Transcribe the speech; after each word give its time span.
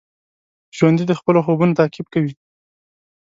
ژوندي 0.77 1.03
د 1.07 1.13
خپلو 1.19 1.39
خوبونو 1.45 1.77
تعقیب 1.79 2.07
کوي 2.13 2.33